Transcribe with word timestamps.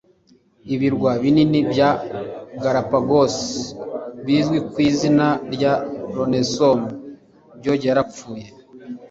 ibirwa 0.73 1.11
binini 1.23 1.59
bya 1.71 1.89
galapagos 2.63 3.35
bizwi 4.25 4.57
ku 4.69 4.77
izina 4.89 5.27
rya 5.53 5.73
lonesome 6.15 6.85
george 7.61 7.85
yarapfuye 7.89 8.45